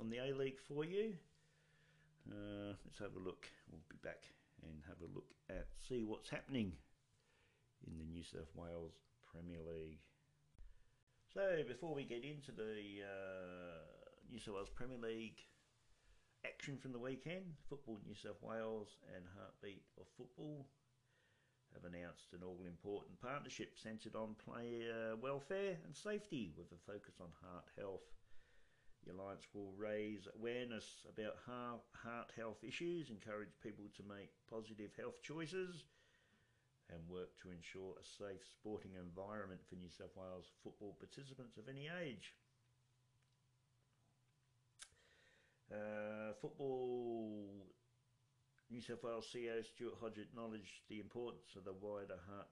[0.00, 1.14] on the A League for you.
[2.30, 3.48] Uh, let's have a look.
[3.70, 4.22] We'll be back
[4.62, 6.72] and have a look at see what's happening
[7.86, 8.94] in the New South Wales
[9.36, 10.00] Premier League.
[11.28, 13.84] So before we get into the uh,
[14.30, 15.44] New South Wales Premier League
[16.46, 20.64] action from the weekend, Football New South Wales and Heartbeat of Football
[21.74, 27.20] have announced an all important partnership centred on player welfare and safety with a focus
[27.20, 28.08] on heart health.
[29.04, 35.20] The Alliance will raise awareness about heart health issues, encourage people to make positive health
[35.22, 35.84] choices,
[36.90, 41.68] and work to ensure a safe sporting environment for New South Wales football participants of
[41.68, 42.34] any age.
[45.72, 47.66] Uh, football
[48.70, 52.46] New South Wales CEO Stuart Hodge acknowledged the importance of the wider heart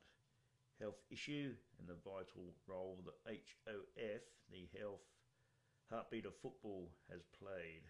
[0.81, 5.07] health issue and the vital role that HOF, the Health
[5.91, 7.87] Heartbeat of Football has played.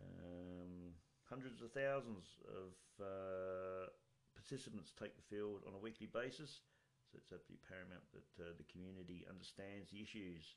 [0.00, 0.92] Um,
[1.28, 3.88] hundreds of thousands of uh,
[4.40, 6.64] participants take the field on a weekly basis,
[7.04, 10.56] so it's absolutely paramount that uh, the community understands the issues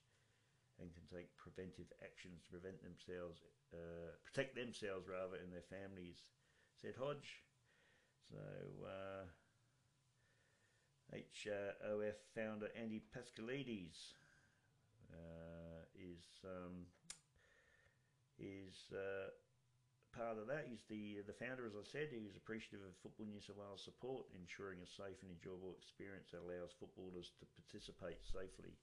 [0.80, 3.44] and can take preventive actions to prevent themselves,
[3.76, 6.24] uh, protect themselves rather, and their families,
[6.80, 7.44] said Hodge.
[8.32, 8.40] So,
[8.88, 9.28] uh,
[11.12, 14.16] HOF founder Andy Paschalides
[15.14, 16.88] uh, is um,
[18.40, 19.30] is uh,
[20.14, 20.70] part of that.
[20.70, 22.14] He's the the founder, as I said.
[22.14, 26.46] He's appreciative of Football New South Wales support, ensuring a safe and enjoyable experience that
[26.46, 28.78] allows footballers to participate safely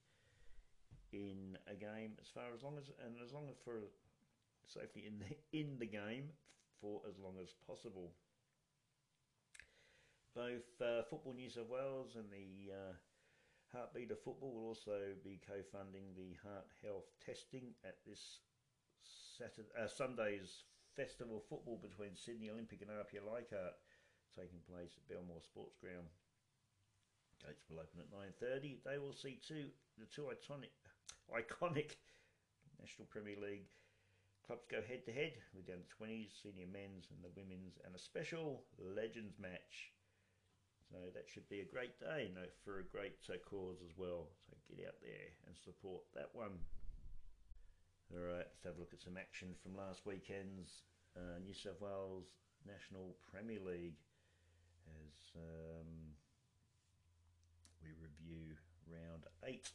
[1.11, 3.79] in a game as far as long as and as long as for
[4.66, 6.31] safely in the in the game
[6.81, 8.12] for as long as possible.
[10.35, 12.95] Both uh, Football New South Wales and the uh,
[13.75, 18.38] Heartbeat of Football will also be co-funding the heart health testing at this
[19.03, 20.69] Saturday, uh, Sunday's
[21.00, 23.80] festival football between Sydney Olympic and RPA Leichhardt
[24.36, 26.04] taking place at Belmore Sports Ground.
[27.40, 28.84] Gates will open at 9.30.
[28.84, 30.76] They will see two the two iconic,
[31.32, 31.96] iconic
[32.76, 33.72] National Premier League
[34.44, 37.96] clubs go head to head with the under 20s, senior men's and the women's, and
[37.96, 39.96] a special Legends match
[40.90, 44.26] so that should be a great day no, for a great uh, cause as well.
[44.44, 46.58] So get out there and support that one.
[48.10, 51.81] All right, let's have a look at some action from last weekend's uh, New South
[51.81, 52.27] Wales
[52.66, 53.99] National Premier League
[54.88, 55.88] as um,
[57.83, 58.55] we review
[58.87, 59.70] round eight.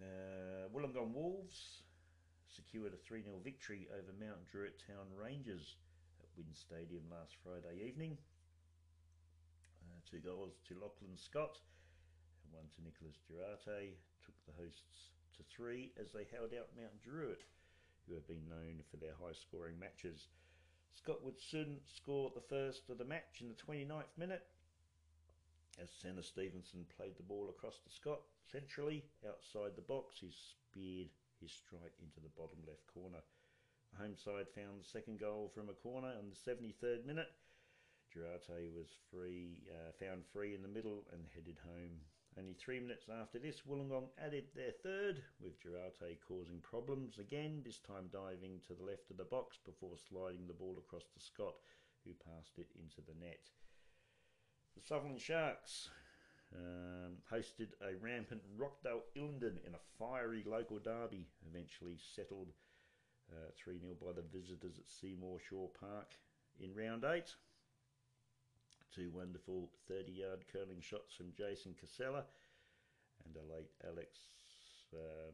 [0.00, 1.82] Uh, Wollongong Wolves
[2.48, 5.76] secured a 3 0 victory over Mount Druitt Town Rangers
[6.20, 8.18] at WIN Stadium last Friday evening
[10.08, 11.60] two goals to Lachlan Scott
[12.40, 14.00] and one to Nicholas Girarte.
[14.24, 17.44] Took the hosts to three as they held out Mount Druitt,
[18.08, 20.28] who have been known for their high scoring matches.
[20.96, 24.46] Scott would soon score the first of the match in the 29th minute
[25.80, 30.16] as Senna Stevenson played the ball across to Scott centrally outside the box.
[30.20, 31.08] He speared
[31.40, 33.22] his strike into the bottom left corner.
[33.92, 37.30] The home side found the second goal from a corner in the 73rd minute
[38.14, 42.00] Girarte was free, uh, found free in the middle and headed home.
[42.38, 47.80] Only three minutes after this, Wollongong added their third, with Girarte causing problems again, this
[47.80, 51.56] time diving to the left of the box before sliding the ball across to Scott,
[52.04, 53.50] who passed it into the net.
[54.76, 55.90] The Sutherland Sharks
[56.54, 62.52] um, hosted a rampant Rockdale Ilinden in a fiery local derby, eventually settled
[63.32, 66.14] uh, 3 uh, 0 by the visitors at Seymour Shaw Park
[66.60, 67.34] in round 8.
[68.94, 72.24] Two wonderful 30 yard curling shots from Jason Casella
[73.24, 74.18] and a late Alex
[74.94, 75.30] uh,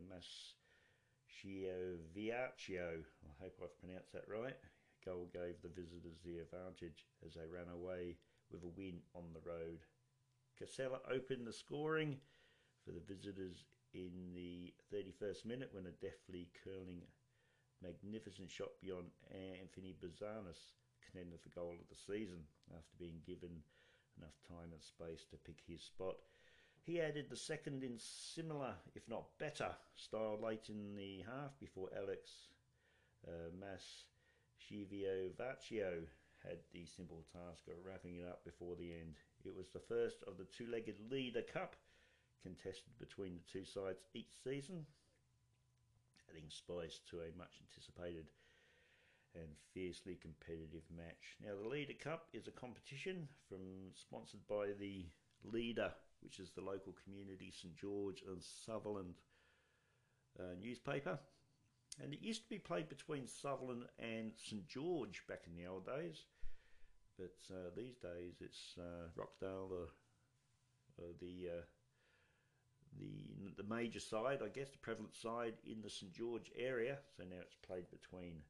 [1.44, 3.04] Mascioviaccio.
[3.04, 4.56] I hope I've pronounced that right.
[5.04, 8.16] goal gave the visitors the advantage as they ran away
[8.50, 9.86] with a win on the road.
[10.58, 12.16] Casella opened the scoring
[12.84, 17.02] for the visitors in the 31st minute when a deftly curling
[17.82, 19.06] magnificent shot beyond
[19.60, 19.94] Anthony
[21.04, 22.38] Bazanis connected the goal of the season
[22.72, 23.62] after being given
[24.18, 26.16] enough time and space to pick his spot.
[26.84, 31.88] He added the second in similar, if not better, style late in the half before
[31.96, 32.30] Alex
[33.26, 34.04] uh, Mas
[35.38, 36.02] Vaccio
[36.42, 39.16] had the simple task of wrapping it up before the end.
[39.44, 41.76] It was the first of the two legged Leader Cup
[42.42, 44.84] contested between the two sides each season,
[46.30, 48.26] adding spice to a much anticipated
[49.34, 51.36] and fiercely competitive match.
[51.42, 55.06] Now, the Leader Cup is a competition from sponsored by the
[55.42, 59.14] Leader, which is the local community St George and Sutherland
[60.38, 61.18] uh, newspaper.
[62.02, 65.86] And it used to be played between Sutherland and St George back in the old
[65.86, 66.24] days,
[67.16, 71.62] but uh, these days it's uh, Rockdale, the uh, the uh,
[72.98, 76.98] the the major side, I guess, the prevalent side in the St George area.
[77.16, 78.42] So now it's played between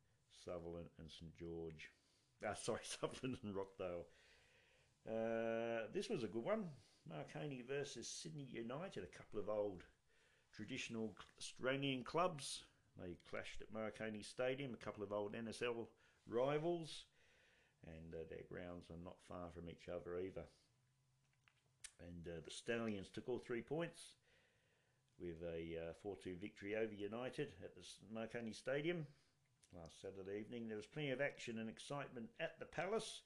[0.44, 1.90] Sutherland and St George.
[2.46, 4.06] Ah, sorry, Sutherland and Rockdale.
[5.08, 6.64] Uh, this was a good one.
[7.08, 9.84] Marconi versus Sydney United, a couple of old
[10.54, 12.64] traditional Australian clubs.
[13.00, 15.86] They clashed at Marconi Stadium, a couple of old NSL
[16.26, 17.04] rivals,
[17.86, 20.44] and uh, their grounds are not far from each other either.
[22.00, 24.14] And uh, the Stallions took all three points
[25.20, 29.06] with a uh, 4 2 victory over United at the Marconi Stadium
[29.74, 30.68] last Saturday evening.
[30.68, 33.22] There was plenty of action and excitement at the Palace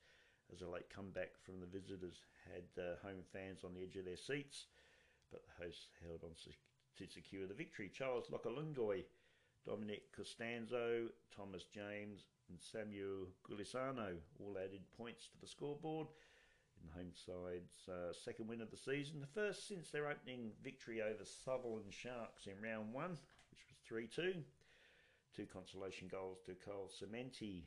[0.53, 4.07] as a late comeback from the visitors had uh, home fans on the edge of
[4.07, 4.67] their seats,
[5.31, 6.33] but the hosts held on
[6.97, 7.91] to secure the victory.
[7.93, 9.05] Charles Lokolingoy,
[9.67, 16.09] Dominic Costanzo, Thomas James, and Samuel Gulisano all added points to the scoreboard
[16.81, 20.53] in the home side's uh, second win of the season, the first since their opening
[20.65, 23.19] victory over Sutherland Sharks in round one,
[23.51, 24.35] which was 3 2.
[25.35, 27.63] Two consolation goals to Carl Cementi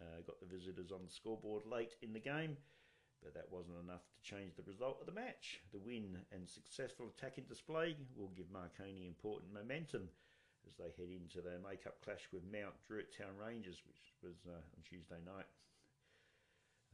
[0.00, 2.56] uh, got the visitors on the scoreboard late in the game,
[3.22, 5.60] but that wasn't enough to change the result of the match.
[5.72, 10.08] The win and successful attacking display will give Marconi important momentum
[10.66, 14.58] as they head into their make-up clash with Mount Druitt Town Rangers, which was uh,
[14.58, 15.46] on Tuesday night.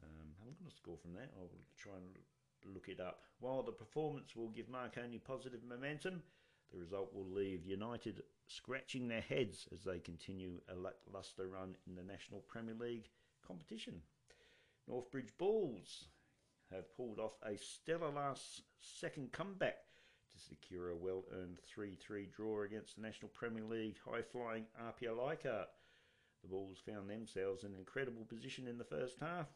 [0.02, 1.30] Um, I'm going to score from that.
[1.38, 2.08] I'll try and
[2.74, 3.24] look it up.
[3.40, 6.22] While the performance will give Marconi positive momentum,
[6.72, 8.22] the result will leave United
[8.57, 13.09] scratching their heads as they continue a lacklustre run in the National Premier League
[13.47, 13.95] competition.
[14.91, 16.07] Northbridge Bulls
[16.71, 19.79] have pulled off a stellar last second comeback
[20.33, 24.65] to secure a well earned 3 3 draw against the National Premier League high flying
[24.88, 25.69] Apia Leichhardt.
[26.43, 29.47] The Bulls found themselves in an incredible position in the first half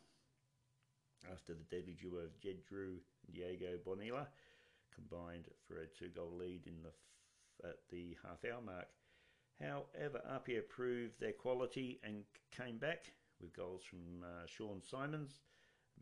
[1.33, 4.29] after the deadly duo of Jed Drew and Diego Bonilla
[4.95, 6.93] combined for a two goal lead in the
[7.65, 8.89] at the half hour mark.
[9.61, 15.41] However, Apia proved their quality and came back with goals from uh, Sean Simons,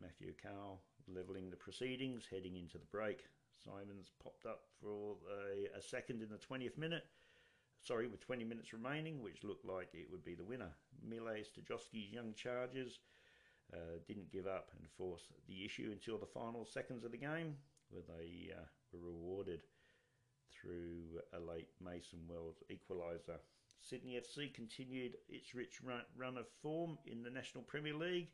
[0.01, 3.25] Matthew Cowell levelling the proceedings heading into the break.
[3.63, 7.05] Simons popped up for a, a, second in the 20th minute,
[7.81, 10.71] sorry, with 20 minutes remaining, which looked like it would be the winner.
[11.07, 12.99] Mile Sterjovski's young Chargers
[13.73, 17.55] uh, didn't give up and force the issue until the final seconds of the game,
[17.89, 19.61] where they uh, were rewarded
[20.65, 23.37] through a late Mason Wells equaliser.
[23.79, 28.29] Sydney FC continued its rich run, of form in the National Premier League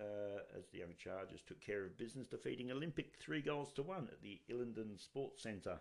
[0.00, 4.08] uh, as the Young Chargers took care of business, defeating Olympic three goals to one
[4.10, 5.78] at the Ilinden Sports Centre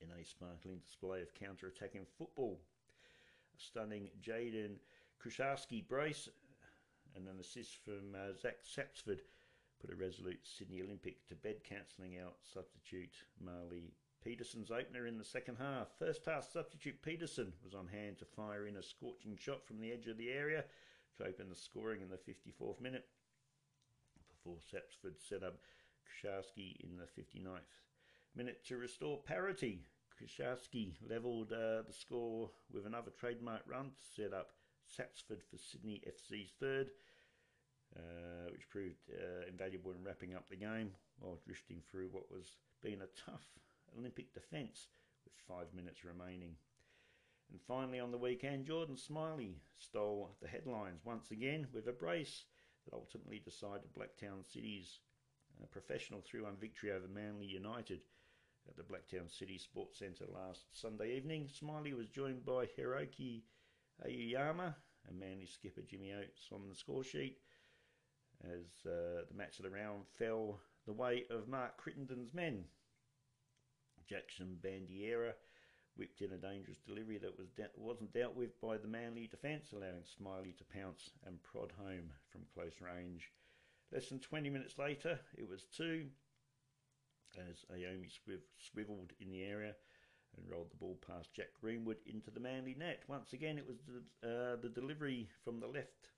[0.00, 2.60] in a sparkling display of counter-attacking football.
[3.56, 4.76] A stunning Jaden
[5.20, 6.28] Kucharski brace
[7.16, 9.20] and an assist from uh, Zach Sapsford
[9.80, 13.92] put a resolute Sydney Olympic to bed, cancelling out substitute Marley
[14.24, 15.88] Peterson's opener in the second half.
[15.98, 19.92] First half substitute Peterson was on hand to fire in a scorching shot from the
[19.92, 20.64] edge of the area
[21.16, 23.06] to open the scoring in the 54th minute
[24.28, 25.58] before Sapsford set up
[26.06, 27.60] Kucharski in the 59th
[28.34, 29.86] minute to restore parity.
[30.20, 34.52] Kucharski levelled uh, the score with another trademark run to set up
[34.86, 36.90] Sapsford for Sydney FC's third,
[37.96, 42.56] uh, which proved uh, invaluable in wrapping up the game while drifting through what was
[42.82, 43.46] being a tough
[43.98, 44.88] Olympic defence
[45.24, 46.56] with five minutes remaining.
[47.50, 52.44] And finally, on the weekend, Jordan Smiley stole the headlines once again with a brace
[52.84, 55.00] that ultimately decided Blacktown City's
[55.62, 58.00] uh, professional 3 1 victory over Manly United
[58.68, 61.48] at the Blacktown City Sports Centre last Sunday evening.
[61.48, 63.42] Smiley was joined by Hiroki
[64.04, 64.76] Aoyama
[65.08, 67.38] and Manly skipper Jimmy Oates on the score sheet
[68.44, 72.64] as uh, the match of the round fell the way of Mark Crittenden's men.
[74.08, 75.32] Jackson Bandiera
[75.96, 79.72] whipped in a dangerous delivery that was de- wasn't dealt with by the Manly defence,
[79.72, 83.32] allowing Smiley to pounce and prod home from close range.
[83.92, 86.06] Less than 20 minutes later, it was two
[87.38, 89.74] as Aomi swiv- swivelled in the area
[90.36, 93.02] and rolled the ball past Jack Greenwood into the Manly net.
[93.08, 96.10] Once again, it was the, uh, the delivery from the left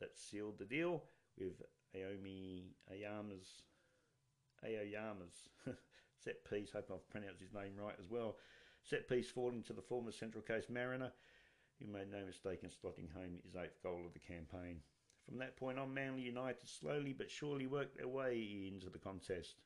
[0.00, 1.02] that sealed the deal
[1.38, 1.62] with
[1.96, 3.62] Aomi Ayama's
[4.64, 5.48] Aoyama's
[6.24, 6.70] set piece.
[6.72, 8.36] Hope I've pronounced his name right as well.
[8.82, 11.12] Set piece falling to the former Central Coast Mariner,
[11.78, 14.80] who made no mistake in slotting home his eighth goal of the campaign.
[15.28, 19.56] From that point on, Manly United slowly but surely worked their way into the contest,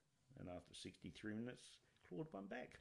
[0.40, 1.62] and after 63 minutes,
[2.08, 2.80] clawed one back.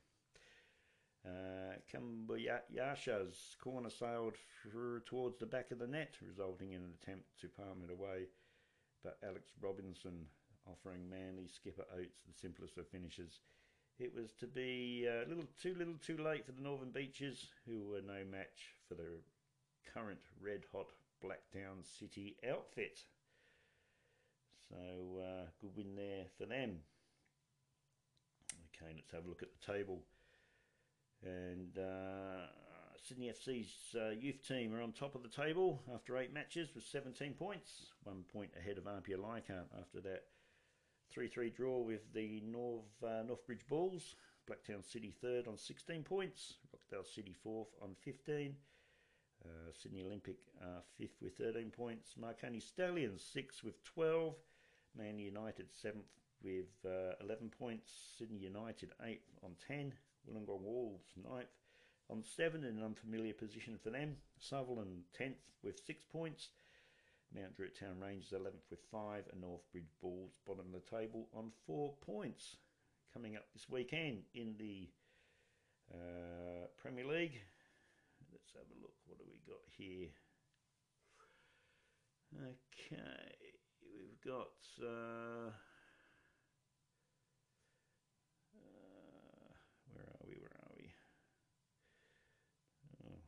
[1.23, 4.33] Uh, Kambayasha's corner sailed
[4.63, 8.25] through towards the back of the net, resulting in an attempt to palm it away.
[9.03, 10.27] But Alex Robinson
[10.69, 13.39] offering Manly skipper Oates the simplest of finishes.
[13.99, 17.83] It was to be a little too little too late for the Northern Beaches, who
[17.83, 19.21] were no match for the
[19.93, 20.87] current red hot
[21.23, 22.99] Blacktown City outfit.
[24.69, 26.77] So uh, good win there for them.
[28.73, 29.99] Okay, let's have a look at the table.
[31.23, 32.47] And uh,
[33.03, 36.83] Sydney FC's uh, youth team are on top of the table after eight matches with
[36.83, 40.25] 17 points, one point ahead of Apia Leichhardt after that
[41.15, 44.15] 3-3 draw with the North uh, Northbridge Bulls.
[44.49, 46.55] Blacktown City third on 16 points.
[46.71, 48.55] Rockdale City fourth on 15.
[49.43, 52.13] Uh, Sydney Olympic uh, fifth with 13 points.
[52.19, 54.35] Marconi Stallions sixth with 12.
[54.95, 56.05] Man United seventh
[56.43, 57.91] with uh, 11 points.
[58.17, 59.93] Sydney United eighth on 10.
[60.29, 61.47] Wollongong Wolves ninth
[62.11, 64.17] on seven in an unfamiliar position for them.
[64.39, 66.49] Sutherland 10th with six points.
[67.33, 71.51] Mount Druitt Town Rangers 11th with five, and Northbridge Bulls bottom of the table on
[71.65, 72.57] four points.
[73.13, 74.89] Coming up this weekend in the
[75.93, 77.39] uh, Premier League.
[78.31, 78.95] Let's have a look.
[79.05, 80.09] What do we got here?
[82.33, 83.35] Okay,
[83.93, 84.55] we've got.
[84.81, 85.51] Uh,
[89.93, 90.35] where are we?
[90.39, 90.93] Where are we?
[93.05, 93.19] Oh.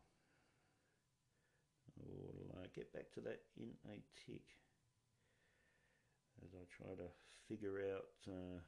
[2.00, 4.44] We'll uh, get back to that in a tick
[6.44, 7.10] as I try to
[7.48, 8.60] figure out uh,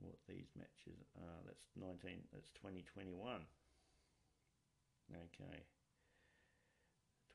[0.00, 1.38] what these matches are.
[1.46, 3.42] That's 19, that's 2021.
[5.10, 5.58] Okay.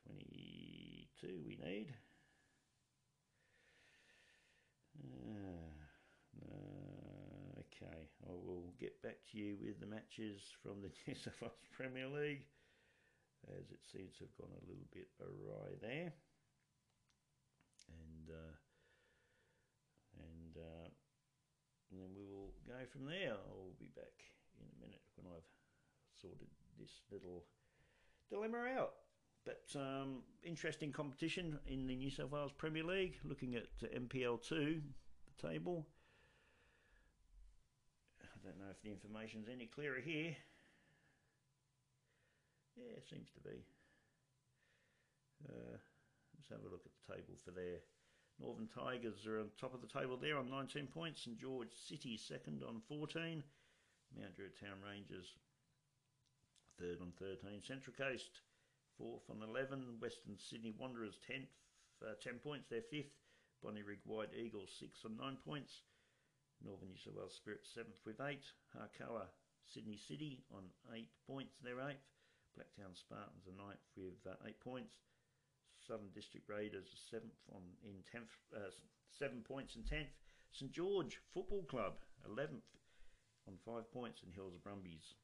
[0.06, 1.94] 22 we need.
[6.40, 11.40] Uh, okay, I will get back to you with the matches from the New South
[11.40, 12.44] Wales Premier League
[13.58, 16.12] as it seems to have gone a little bit awry there.
[17.88, 18.54] And uh,
[20.18, 20.88] and, uh,
[21.90, 23.32] and then we will go from there.
[23.32, 24.14] I'll be back
[24.60, 25.50] in a minute when I've
[26.20, 27.44] sorted this little
[28.30, 28.94] dilemma out.
[29.44, 33.16] But um, interesting competition in the New South Wales Premier League.
[33.24, 34.80] Looking at NPL two,
[35.26, 35.86] the table.
[38.22, 40.34] I don't know if the information's any clearer here.
[42.76, 43.62] Yeah, it seems to be.
[45.46, 45.78] Uh,
[46.34, 47.80] let's have a look at the table for there.
[48.40, 51.22] Northern Tigers are on top of the table there on 19 points.
[51.22, 53.42] St George City second on 14.
[54.18, 55.26] Mount Druitt Town Rangers
[56.78, 57.62] third on 13.
[57.62, 58.42] Central Coast
[58.98, 59.98] fourth on 11.
[60.00, 61.50] Western Sydney Wanderers 10th,
[62.02, 62.66] uh, 10 points.
[62.68, 63.14] They're fifth.
[63.64, 65.82] Bonnyrigg White Eagles sixth on 9 points.
[66.64, 68.42] Northern New South Wales Spirit seventh with 8.
[68.76, 69.30] Hakoah
[69.72, 71.54] Sydney City on 8 points.
[71.62, 72.13] They're eighth.
[72.54, 74.94] Blacktown Spartans are ninth with uh, 8 points.
[75.86, 78.72] Southern District Raiders are seventh on in tenth, uh,
[79.10, 80.14] seven points in tenth.
[80.52, 81.94] St George Football Club
[82.24, 82.64] eleventh
[83.46, 85.14] on five points, and Hills Brumbies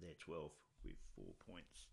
[0.00, 1.90] they're twelfth with four points.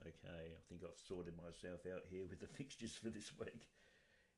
[0.00, 3.68] Okay, I think I've sorted myself out here with the fixtures for this week.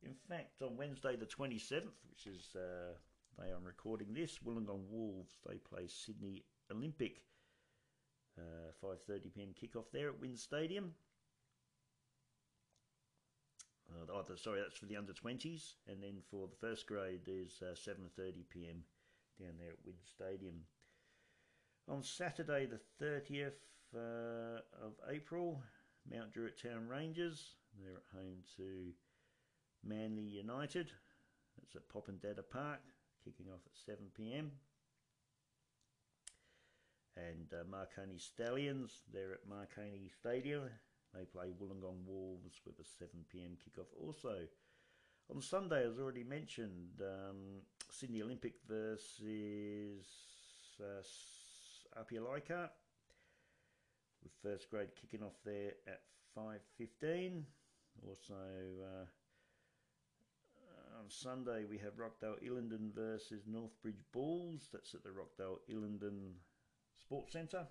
[0.02, 2.96] In fact, on Wednesday the twenty seventh, which is uh,
[3.38, 7.22] day I'm recording this, Wollongong Wolves they play Sydney Olympic.
[8.38, 9.54] Uh, 5:30 p.m.
[9.60, 10.94] kickoff there at WIN Stadium.
[13.90, 17.60] Uh, oh, sorry, that's for the under 20s, and then for the first grade, there's
[17.62, 18.84] uh, 7:30 p.m.
[19.38, 20.62] down there at WIN Stadium.
[21.88, 23.52] On Saturday, the 30th
[23.94, 25.60] uh, of April,
[26.10, 28.92] Mount Druitt Town Rangers they're at home to
[29.84, 30.90] Manly United.
[31.56, 32.80] That's at Popondetta Park,
[33.24, 34.52] kicking off at 7 p.m.
[37.28, 39.02] and uh, Marconi Stallions.
[39.12, 40.64] They're at Marconi Stadium.
[41.14, 43.88] They play Wollongong Wolves with a 7 pm kickoff.
[44.00, 44.46] Also,
[45.34, 50.06] on Sunday, as already mentioned, um, Sydney Olympic versus
[50.80, 51.02] uh,
[52.12, 52.70] Leichhardt,
[54.22, 56.02] with first grade kicking off there at
[56.36, 57.42] 5.15.
[58.06, 59.04] Also, uh,
[61.00, 64.68] on Sunday we have Rockdale Ilinden versus Northbridge Bulls.
[64.72, 66.34] That's at the Rockdale Ilinden
[67.00, 67.66] Sports Centre.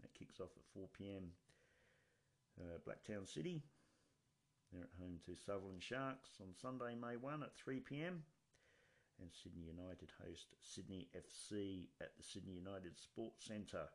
[0.00, 1.30] That kicks off at 4 pm.
[2.60, 3.62] Uh, Blacktown City.
[4.72, 8.22] They're at home to Sutherland Sharks on Sunday, May 1 at 3 pm.
[9.20, 13.88] And Sydney United host Sydney FC at the Sydney United Sports Centre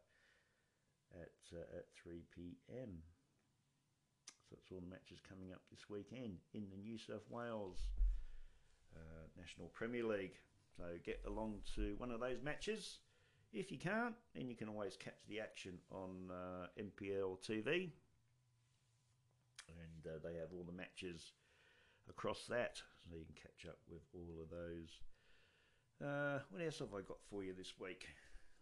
[1.13, 3.01] at, uh, at 3 pm.
[4.47, 7.89] So that's all the matches coming up this weekend in the New South Wales
[8.95, 10.37] uh, National Premier League.
[10.77, 12.99] So get along to one of those matches.
[13.53, 17.89] If you can't, then you can always catch the action on uh, NPL TV.
[19.67, 21.31] And uh, they have all the matches
[22.09, 24.99] across that, so you can catch up with all of those.
[26.03, 28.07] Uh, what else have I got for you this week?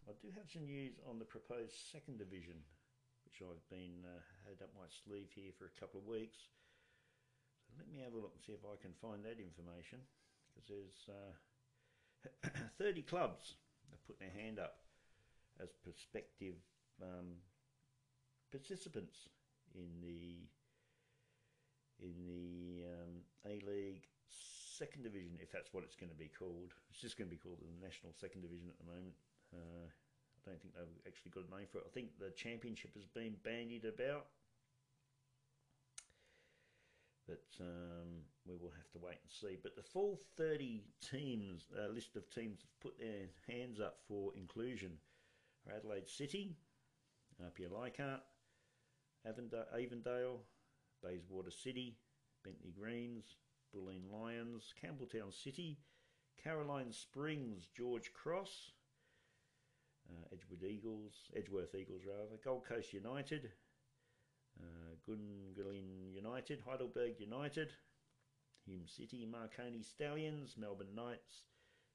[0.08, 2.54] I do have some news on the proposed second division,
[3.26, 6.38] which I've been uh, had up my sleeve here for a couple of weeks.
[7.66, 9.98] So let me have a look and see if I can find that information,
[10.54, 11.34] because there's uh,
[12.78, 13.58] 30 clubs
[13.90, 14.78] that put their hand up
[15.60, 16.54] as prospective
[17.02, 17.40] um,
[18.50, 19.28] participants
[19.74, 20.46] in the
[21.98, 26.76] in the um, A League second division, if that's what it's going to be called.
[26.90, 29.16] It's just going to be called the National Second Division at the moment.
[29.48, 31.88] Uh, I don't think they've actually got a name for it.
[31.88, 34.28] I think the championship has been bandied about.
[37.26, 39.58] But um, we will have to wait and see.
[39.60, 44.32] But the full 30 teams, uh, list of teams have put their hands up for
[44.36, 44.92] inclusion
[45.68, 46.56] are Adelaide City,
[47.44, 48.20] Apia Leichhardt,
[49.26, 50.40] Avondale,
[51.02, 51.98] Bayswater City,
[52.44, 53.36] Bentley Greens,
[53.74, 55.78] Bulleen Lions, Campbelltown City,
[56.42, 58.70] Caroline Springs, George Cross,
[60.08, 63.50] uh, Edgewood Eagles, Edgeworth Eagles rather, Gold Coast United,
[64.60, 67.72] uh, Gungahlin United, Heidelberg United,
[68.64, 71.44] Hume City, Marconi Stallions, Melbourne Knights,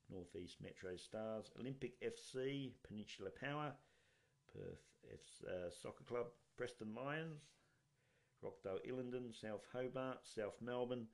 [0.10, 3.74] Northeast Metro Stars, Olympic FC, Peninsula Power,
[4.54, 7.42] Perth F- uh, Soccer Club, Preston Lions,
[8.42, 11.08] Rockdale Ilinden, South Hobart, South Melbourne,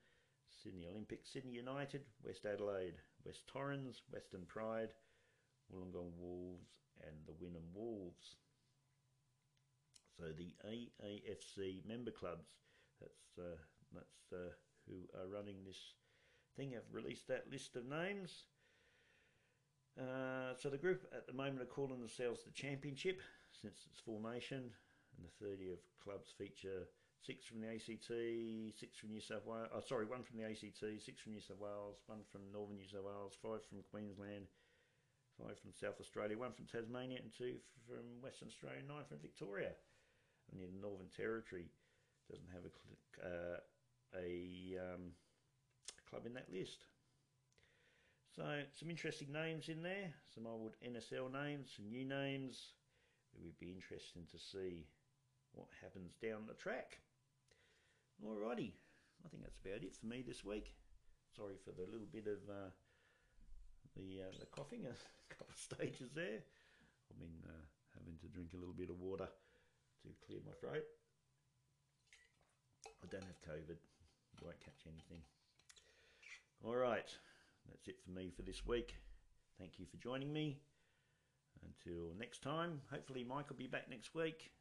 [0.50, 2.96] Sydney Olympic, Sydney United, West Adelaide,
[3.26, 4.90] West Torrens, Western Pride,
[5.72, 6.70] Wollongong Wolves,
[7.06, 8.38] and the Wynnum Wolves.
[10.18, 12.48] So the AAFC member clubs,
[13.00, 13.58] that's uh,
[13.94, 14.50] that's uh,
[14.88, 15.94] who are running this
[16.56, 18.46] thing, have released that list of names.
[19.98, 24.70] Uh, so the group at the moment are calling themselves the Championship since its formation,
[25.18, 26.90] and the 30 of clubs feature
[27.22, 28.10] six from the ACT,
[28.78, 29.70] six from New South Wales.
[29.74, 32.88] Oh, sorry, one from the ACT, six from New South Wales, one from Northern New
[32.90, 34.46] South Wales, five from Queensland,
[35.38, 39.74] five from South Australia, one from Tasmania, and two from Western Australia, nine from Victoria.
[40.52, 41.68] And the Northern Territory
[42.30, 42.72] doesn't have a
[43.26, 43.60] uh,
[44.16, 45.12] a um,
[46.10, 46.86] club in that list.
[48.36, 48.44] So
[48.74, 52.74] some interesting names in there, some old NSL names, some new names.
[53.34, 54.86] It would be interesting to see
[55.54, 57.00] what happens down the track.
[58.24, 58.74] Alrighty,
[59.26, 60.74] I think that's about it for me this week.
[61.36, 62.70] Sorry for the little bit of uh,
[63.96, 66.42] the uh, the coughing, a couple of stages there.
[67.10, 67.66] I've been uh,
[67.98, 69.28] having to drink a little bit of water
[70.26, 70.86] clear my throat.
[73.04, 73.78] I don't have COVID,
[74.42, 75.24] won't catch anything.
[76.64, 77.10] All right
[77.70, 78.96] that's it for me for this week.
[79.60, 80.58] Thank you for joining me.
[81.64, 84.52] Until next time, hopefully Mike will be back next week.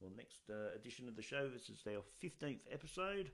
[0.00, 1.48] Well, next uh, edition of the show.
[1.48, 3.30] This is our 15th episode.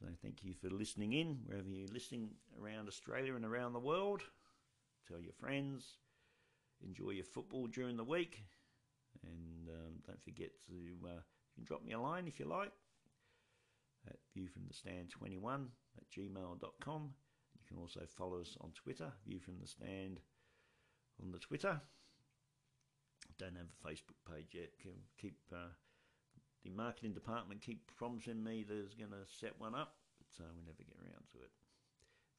[0.00, 2.30] So thank you for listening in, wherever you're listening
[2.60, 4.22] around Australia and around the world.
[5.08, 5.98] Tell your friends.
[6.84, 8.42] Enjoy your football during the week.
[9.26, 10.74] And um, don't forget to,
[11.08, 12.72] uh, you can drop me a line if you like
[14.08, 15.66] at viewfromthestand21
[15.96, 17.10] at gmail.com.
[17.54, 20.20] You can also follow us on Twitter, View from the Stand
[21.22, 21.80] on the Twitter.
[23.38, 24.70] Don't have a Facebook page yet.
[25.18, 25.72] Keep uh,
[26.64, 30.62] the marketing department keep promising me there's going to set one up, but uh, we
[30.62, 31.50] never get around to it.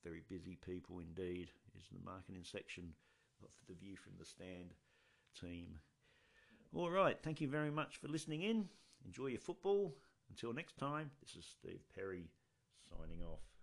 [0.03, 2.93] Very busy people indeed is the marketing section
[3.43, 4.73] of the View from the Stand
[5.39, 5.79] team.
[6.75, 8.67] All right, thank you very much for listening in.
[9.05, 9.95] Enjoy your football.
[10.29, 12.27] Until next time, this is Steve Perry
[12.89, 13.54] signing off.